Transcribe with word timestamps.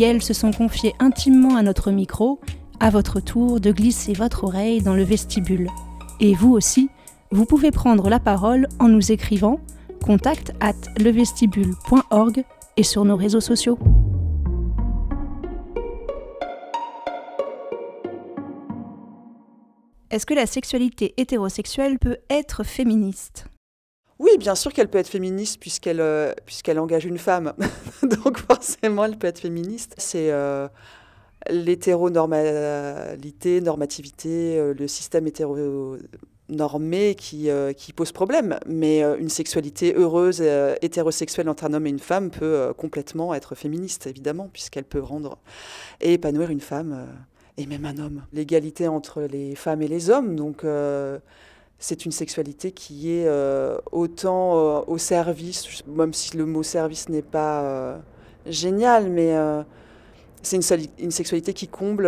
Elles 0.00 0.22
se 0.22 0.34
sont 0.34 0.52
confiées 0.52 0.94
intimement 0.98 1.56
à 1.56 1.62
notre 1.62 1.90
micro, 1.90 2.40
à 2.80 2.90
votre 2.90 3.20
tour 3.20 3.60
de 3.60 3.72
glisser 3.72 4.12
votre 4.12 4.44
oreille 4.44 4.82
dans 4.82 4.94
le 4.94 5.02
vestibule. 5.02 5.68
Et 6.20 6.34
vous 6.34 6.52
aussi, 6.52 6.88
vous 7.30 7.44
pouvez 7.44 7.70
prendre 7.70 8.08
la 8.08 8.20
parole 8.20 8.68
en 8.78 8.88
nous 8.88 9.12
écrivant 9.12 9.60
contact 10.04 10.52
at 10.60 10.74
levestibule.org 10.98 12.44
et 12.76 12.82
sur 12.82 13.04
nos 13.04 13.16
réseaux 13.16 13.40
sociaux. 13.40 13.78
Est-ce 20.10 20.24
que 20.24 20.34
la 20.34 20.46
sexualité 20.46 21.14
hétérosexuelle 21.16 21.98
peut 21.98 22.18
être 22.30 22.62
féministe? 22.62 23.46
Oui, 24.18 24.30
bien 24.38 24.54
sûr 24.54 24.72
qu'elle 24.72 24.88
peut 24.88 24.96
être 24.98 25.08
féministe 25.08 25.60
puisqu'elle 25.60 26.00
euh, 26.00 26.32
engage 26.76 27.04
une 27.04 27.18
femme. 27.18 27.52
Donc 28.02 28.38
forcément, 28.38 29.04
elle 29.04 29.18
peut 29.18 29.26
être 29.26 29.40
féministe. 29.40 29.94
C'est 29.98 30.30
euh, 30.30 30.68
l'hétéronormalité, 31.50 33.60
normativité, 33.60 34.58
euh, 34.58 34.72
le 34.72 34.88
système 34.88 35.26
hétéronormé 35.26 37.14
qui, 37.14 37.50
qui 37.76 37.92
pose 37.92 38.12
problème. 38.12 38.58
Mais 38.66 39.02
une 39.02 39.28
sexualité 39.28 39.92
heureuse, 39.94 40.42
hétérosexuelle 40.80 41.50
entre 41.50 41.64
un 41.64 41.74
homme 41.74 41.86
et 41.86 41.90
une 41.90 41.98
femme 41.98 42.30
peut 42.30 42.72
complètement 42.74 43.34
être 43.34 43.54
féministe, 43.54 44.06
évidemment, 44.06 44.48
puisqu'elle 44.50 44.84
peut 44.84 45.02
rendre 45.02 45.36
et 46.00 46.14
épanouir 46.14 46.48
une 46.48 46.60
femme 46.60 47.06
et 47.58 47.66
même 47.66 47.84
un 47.84 47.98
homme. 47.98 48.22
L'égalité 48.32 48.88
entre 48.88 49.20
les 49.22 49.54
femmes 49.56 49.82
et 49.82 49.88
les 49.88 50.08
hommes, 50.08 50.36
donc 50.36 50.64
c'est 51.78 52.06
une 52.06 52.12
sexualité 52.12 52.72
qui 52.72 53.12
est 53.12 53.26
euh, 53.26 53.78
autant 53.92 54.56
euh, 54.56 54.80
au 54.86 54.98
service, 54.98 55.82
même 55.86 56.14
si 56.14 56.36
le 56.36 56.46
mot 56.46 56.62
service 56.62 57.08
n'est 57.08 57.22
pas 57.22 57.62
euh, 57.62 57.98
génial, 58.46 59.10
mais 59.10 59.34
c'est 60.42 60.56
une, 60.98 61.10
sexualité 61.10 61.52
qui 61.52 61.68
comble 61.68 62.04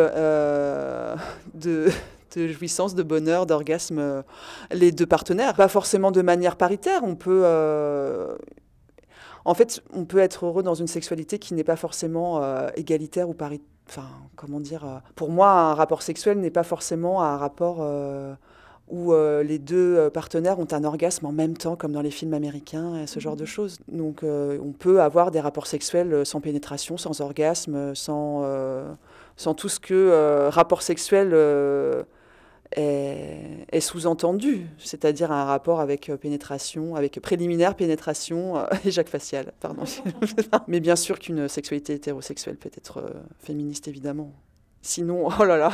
de, 1.55 1.89
de, 2.35 2.49
jouissance, 2.49 2.95
de 2.95 3.03
bonheur, 3.03 3.47
d'orgasme 3.47 4.23
les 4.71 4.93
deux 4.93 5.07
partenaires. 5.07 5.55
Pas 5.55 5.69
forcément 5.69 6.13
de 6.13 6.23
manière 6.23 6.57
paritaire, 6.57 7.03
on 7.03 7.17
peut... 7.17 7.45
en 9.45 9.55
fait, 9.55 9.83
on 9.93 10.05
peut 10.05 10.19
être 10.19 10.47
heureux 10.47 10.63
dans 10.63 10.75
une 10.75 10.87
sexualité 10.87 11.39
qui 11.39 11.55
n'est 11.55 11.65
pas 11.65 11.77
forcément 11.77 12.41
égalitaire 12.77 13.29
ou 13.29 13.35
paritaire. 13.35 13.67
Enfin, 13.89 14.07
comment 14.37 14.61
dire 14.61 15.03
Pour 15.17 15.31
moi, 15.31 15.51
un 15.51 15.75
rapport 15.75 16.03
sexuel 16.03 16.39
n'est 16.39 16.51
pas 16.51 16.63
forcément 16.63 17.23
un 17.23 17.39
rapport 17.39 17.83
où 18.91 19.13
euh, 19.13 19.43
les 19.43 19.59
deux 19.59 19.97
euh, 19.97 20.11
partenaires 20.11 20.59
ont 20.59 20.67
un 20.73 20.85
orgasme 20.85 21.27
en 21.27 21.33
même 21.33 21.57
temps, 21.57 21.77
comme 21.77 21.93
dans 21.93 22.03
les 22.03 22.11
films 22.11 22.35
américains, 22.35 22.97
et 22.97 23.07
ce 23.07 23.21
genre 23.21 23.37
de 23.37 23.43
mhm. 23.43 23.47
choses. 23.47 23.79
Donc 23.89 24.23
euh, 24.23 24.59
on 24.63 24.73
peut 24.73 25.01
avoir 25.01 25.31
des 25.31 25.41
rapports 25.41 25.67
sexuels 25.67 26.25
sans 26.25 26.41
pénétration, 26.41 26.97
sans 26.97 27.21
orgasme, 27.21 27.95
sans, 27.95 28.45
sans 29.37 29.55
tout 29.55 29.69
ce 29.69 29.81
que 29.81 30.49
rapport 30.49 30.83
sexuel 30.83 31.35
est, 32.73 33.67
est 33.71 33.81
sous-entendu, 33.81 34.67
c'est-à-dire 34.79 35.33
un 35.33 35.45
rapport 35.45 35.81
avec 35.81 36.11
pénétration, 36.21 36.97
avec 36.97 37.21
préliminaire, 37.21 37.75
pénétration 37.75 38.65
et 38.85 38.91
Jacques 38.91 39.09
facial. 39.09 39.53
Pardon. 39.61 39.85
Mais 40.69 40.81
bien 40.81 40.97
sûr 40.97 41.19
qu'une 41.19 41.49
sexualité 41.49 41.95
hétérosexuelle 41.95 42.57
peut 42.57 42.71
être 42.77 43.03
féministe, 43.39 43.89
évidemment. 43.89 44.33
Sinon, 44.81 45.29
oh 45.39 45.45
là 45.45 45.57
là, 45.57 45.73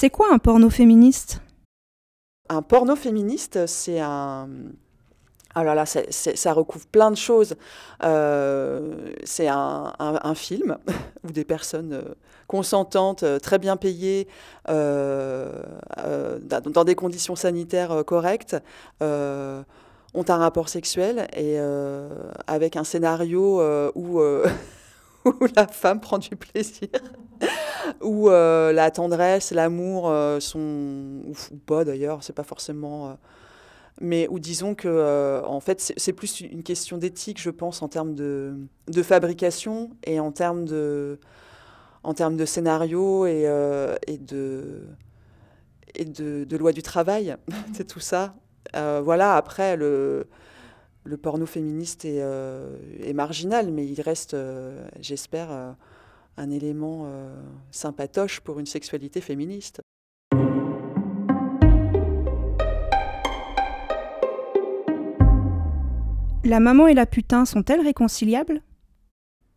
C'est 0.00 0.08
quoi 0.08 0.32
un 0.32 0.38
porno 0.38 0.70
féministe? 0.70 1.42
Un 2.48 2.62
porno 2.62 2.96
féministe, 2.96 3.66
c'est 3.66 4.00
un... 4.00 4.48
Oh 5.54 5.62
là 5.62 5.84
ça 5.84 6.52
recouvre 6.54 6.86
plein 6.86 7.10
de 7.10 7.18
choses. 7.18 7.54
Euh, 8.02 9.12
c'est 9.24 9.48
un, 9.48 9.92
film 10.34 10.78
où 11.22 11.30
des 11.30 11.44
personnes 11.44 11.92
euh, 11.92 12.14
consentantes, 12.46 13.24
euh, 13.24 13.38
très 13.38 13.58
bien 13.58 13.76
payées, 13.76 14.26
dans 14.66 15.44
des 16.86 16.94
conditions 16.94 17.36
sanitaires 17.36 18.02
correctes, 18.06 18.56
ont 19.02 20.24
un 20.28 20.36
rapport 20.38 20.70
sexuel 20.70 21.28
et 21.36 21.58
avec 22.46 22.76
un 22.76 22.84
scénario 22.84 23.60
où 23.94 24.22
la 25.54 25.66
femme 25.66 26.00
prend 26.00 26.16
du 26.16 26.36
plaisir, 26.36 26.88
où 28.00 28.30
euh, 28.30 28.72
la 28.72 28.90
tendresse, 28.90 29.52
l'amour 29.52 30.08
euh, 30.08 30.40
sont, 30.40 31.22
ou, 31.26 31.56
pas 31.66 31.84
d'ailleurs, 31.84 32.22
c'est 32.22 32.32
pas 32.32 32.44
forcément. 32.44 33.10
Euh, 33.10 33.12
mais 34.00 34.26
où 34.30 34.38
disons 34.38 34.74
que, 34.74 35.42
en 35.44 35.60
fait, 35.60 35.92
c'est 35.96 36.14
plus 36.14 36.40
une 36.40 36.62
question 36.62 36.96
d'éthique, 36.96 37.40
je 37.40 37.50
pense, 37.50 37.82
en 37.82 37.88
termes 37.88 38.14
de, 38.14 38.56
de, 38.88 39.02
fabrication 39.02 39.90
et 40.04 40.20
en 40.20 40.32
termes 40.32 40.64
de, 40.64 41.18
en 42.02 42.14
termes 42.14 42.36
de 42.36 42.46
scénario 42.46 43.26
et, 43.26 43.42
et 44.06 44.16
de 44.16 44.86
et 45.94 46.06
de, 46.06 46.56
loi 46.56 46.72
du 46.72 46.82
travail, 46.82 47.36
c'est 47.74 47.86
tout 47.86 48.00
ça. 48.00 48.34
voilà, 48.72 49.36
après, 49.36 49.76
le, 49.76 50.28
le 51.04 51.16
porno 51.18 51.44
féministe 51.44 52.06
est, 52.06 52.24
est, 53.02 53.12
marginal, 53.12 53.70
mais 53.70 53.86
il 53.86 54.00
reste, 54.00 54.34
j'espère, 54.98 55.76
un 56.36 56.50
élément 56.50 57.06
sympatoche 57.70 58.40
pour 58.40 58.58
une 58.58 58.66
sexualité 58.66 59.20
féministe. 59.20 59.80
La 66.44 66.58
maman 66.58 66.86
et 66.86 66.94
la 66.94 67.06
putain 67.06 67.44
sont-elles 67.44 67.82
réconciliables? 67.82 68.62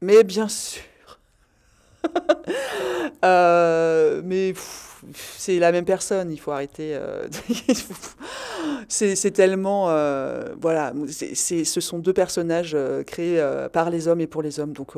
Mais 0.01 0.23
bien 0.23 0.47
sûr. 0.49 0.83
mais 3.23 4.53
c'est 5.13 5.59
la 5.59 5.71
même 5.71 5.85
personne, 5.85 6.31
il 6.31 6.39
faut 6.39 6.51
arrêter. 6.51 6.95
Euh, 6.95 7.27
c'est 8.87 9.31
tellement. 9.31 9.89
Euh, 9.89 10.53
voilà, 10.59 10.93
ce 11.09 11.81
sont 11.81 11.99
deux 11.99 12.13
personnages 12.13 12.73
euh, 12.75 13.03
créés 13.03 13.43
par 13.71 13.89
les 13.89 14.07
hommes 14.07 14.21
et 14.21 14.27
pour 14.27 14.41
les 14.41 14.59
hommes. 14.59 14.73
Donc, 14.73 14.93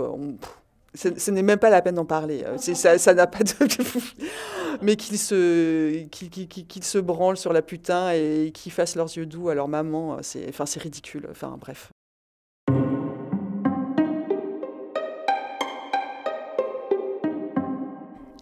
ce 0.95 1.31
n'est 1.31 1.43
même 1.43 1.59
pas 1.59 1.69
la 1.69 1.81
peine 1.81 1.95
d'en 1.95 2.05
parler. 2.05 2.43
Ça 2.57 3.13
n'a 3.13 3.27
pas 3.27 3.39
de. 3.39 3.53
Mais 4.81 4.95
qu'ils 4.95 5.19
se, 5.19 6.03
qu'ils, 6.05 6.83
se 6.83 6.97
branlent 6.97 7.37
sur 7.37 7.53
la 7.53 7.61
putain 7.61 8.11
et 8.11 8.51
qu'ils 8.53 8.71
fassent 8.71 8.95
leurs 8.95 9.15
yeux 9.15 9.25
doux 9.25 9.49
à 9.49 9.55
leur 9.55 9.67
maman, 9.67 10.17
c'est 10.21 10.47
enfin, 10.49 10.65
ridicule. 10.79 11.27
Enfin, 11.31 11.57
bref. 11.59 11.91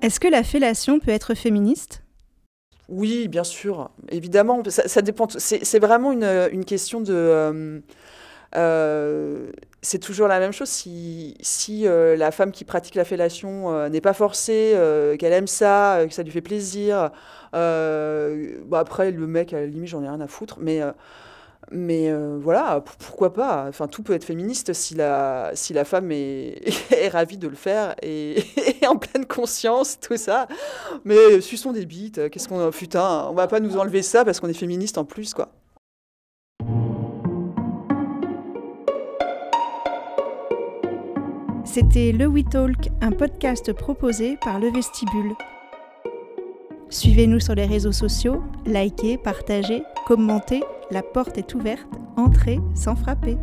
Est-ce 0.01 0.19
que 0.19 0.27
la 0.27 0.43
fellation 0.43 0.99
peut 0.99 1.11
être 1.11 1.33
féministe? 1.33 2.03
Oui, 2.89 3.29
bien 3.29 3.45
sûr, 3.45 3.89
évidemment. 4.09 4.61
Ça, 4.67 5.01
dépend. 5.01 5.27
C'est 5.37 5.79
vraiment 5.79 6.11
une, 6.11 6.65
question 6.65 6.99
de. 6.99 7.13
Euh, 7.13 7.53
euh, 7.53 7.79
c'est 8.53 9.99
toujours 9.99 10.27
la 10.27 10.39
même 10.39 10.53
chose. 10.53 10.69
Si, 10.69 11.35
si 11.41 11.87
euh, 11.87 12.15
la 12.15 12.31
femme 12.31 12.51
qui 12.51 12.63
pratique 12.63 12.95
la 12.95 13.05
fellation 13.05 13.89
n'est 13.89 14.01
pas 14.01 14.13
forcée, 14.13 14.75
qu'elle 15.19 15.33
aime 15.33 15.47
ça, 15.47 16.01
que 16.07 16.13
ça 16.13 16.23
lui 16.23 16.31
fait 16.31 16.41
plaisir, 16.41 17.11
bah 17.51 18.79
après, 18.79 19.11
le 19.11 19.27
mec, 19.27 19.53
à 19.53 19.59
la 19.59 19.65
limite, 19.65 19.89
j'en 19.89 20.03
ai 20.03 20.09
rien 20.09 20.21
à 20.21 20.27
foutre. 20.27 20.57
Mais 20.59 20.81
mais 21.71 22.11
euh, 22.11 22.37
voilà, 22.41 22.83
pourquoi 22.99 23.33
pas? 23.33 23.65
Enfin, 23.67 23.87
tout 23.87 24.03
peut 24.03 24.13
être 24.13 24.23
féministe 24.23 24.73
si 24.73 24.95
la, 24.95 25.51
si 25.53 25.73
la 25.73 25.85
femme 25.85 26.11
est, 26.11 26.61
est 26.91 27.09
ravie 27.09 27.37
de 27.37 27.47
le 27.47 27.55
faire 27.55 27.95
et, 28.01 28.43
en 28.87 28.97
pleine 28.97 29.25
conscience, 29.25 29.99
tout 29.99 30.17
ça. 30.17 30.47
Mais 31.05 31.41
suçons 31.41 31.71
des 31.71 31.85
bites, 31.85 32.29
qu'est-ce 32.29 32.47
qu'on... 32.47 32.69
Putain, 32.71 33.27
on 33.29 33.33
va 33.33 33.47
pas 33.47 33.59
nous 33.59 33.77
enlever 33.77 34.01
ça 34.01 34.25
parce 34.25 34.39
qu'on 34.39 34.49
est 34.49 34.53
féministe 34.53 34.97
en 34.97 35.05
plus, 35.05 35.33
quoi. 35.33 35.49
C'était 41.73 42.11
Le 42.11 42.27
We 42.27 42.45
Talk, 42.47 42.91
un 43.01 43.09
podcast 43.09 43.73
proposé 43.73 44.37
par 44.37 44.59
Le 44.59 44.71
Vestibule. 44.71 45.33
Suivez-nous 46.91 47.39
sur 47.39 47.55
les 47.55 47.65
réseaux 47.65 47.91
sociaux, 47.91 48.43
likez, 48.67 49.17
partagez, 49.17 49.81
commentez, 50.05 50.61
la 50.91 51.01
porte 51.01 51.39
est 51.39 51.55
ouverte, 51.55 51.87
entrez 52.15 52.59
sans 52.75 52.95
frapper. 52.95 53.37